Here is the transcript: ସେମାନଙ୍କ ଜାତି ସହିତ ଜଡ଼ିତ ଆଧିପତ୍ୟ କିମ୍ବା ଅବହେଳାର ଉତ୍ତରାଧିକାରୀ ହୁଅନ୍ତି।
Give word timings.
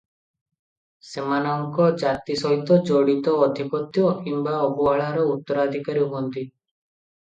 ସେମାନଙ୍କ 1.09 1.85
ଜାତି 2.03 2.37
ସହିତ 2.43 2.79
ଜଡ଼ିତ 2.89 3.35
ଆଧିପତ୍ୟ 3.49 4.07
କିମ୍ବା 4.25 4.57
ଅବହେଳାର 4.71 5.27
ଉତ୍ତରାଧିକାରୀ 5.35 6.09
ହୁଅନ୍ତି। 6.15 6.49